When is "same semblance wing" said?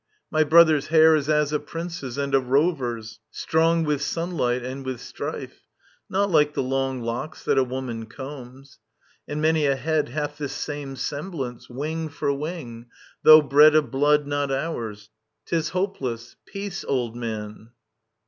10.53-12.09